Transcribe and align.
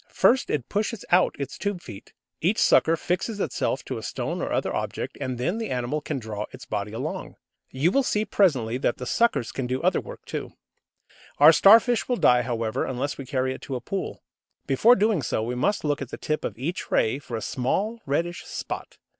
First, 0.09 0.49
it 0.49 0.67
pushes 0.67 1.05
out 1.11 1.35
its 1.37 1.59
tube 1.59 1.79
feet. 1.79 2.11
Each 2.41 2.57
sucker 2.57 2.97
fixes 2.97 3.39
itself 3.39 3.85
to 3.85 3.99
a 3.99 4.01
stone 4.01 4.41
or 4.41 4.51
other 4.51 4.73
object, 4.75 5.15
and 5.21 5.37
then 5.37 5.59
the 5.59 5.69
animal 5.69 6.01
can 6.01 6.17
draw 6.17 6.47
its 6.51 6.65
body 6.65 6.91
along. 6.91 7.35
You 7.69 7.91
will 7.91 8.01
see 8.01 8.25
presently 8.25 8.79
that 8.79 8.97
the 8.97 9.05
suckers 9.05 9.51
can 9.51 9.67
do 9.67 9.79
other 9.83 10.01
work 10.01 10.25
too. 10.25 10.53
Our 11.37 11.53
Starfish 11.53 12.07
will 12.09 12.15
die, 12.17 12.41
however, 12.41 12.83
unless 12.83 13.19
we 13.19 13.27
carry 13.27 13.53
it 13.53 13.61
to 13.61 13.75
a 13.75 13.79
pool. 13.79 14.23
Before 14.65 14.95
doing 14.95 15.21
so, 15.21 15.43
we 15.43 15.53
must 15.53 15.83
look 15.83 16.01
at 16.01 16.09
the 16.09 16.17
tip 16.17 16.43
of 16.43 16.57
each 16.57 16.89
ray 16.89 17.19
for 17.19 17.37
a 17.37 17.41
small 17.43 17.99
reddish 18.07 18.43
spot. 18.43 18.97